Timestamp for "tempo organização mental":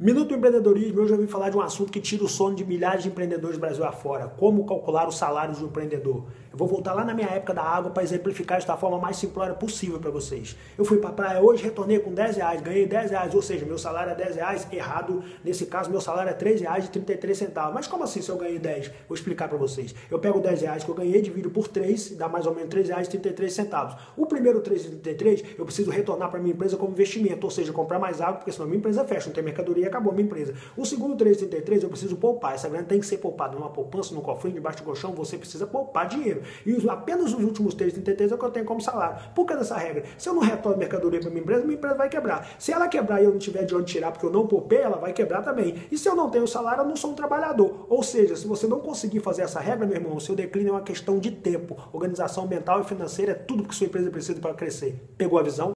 51.30-52.80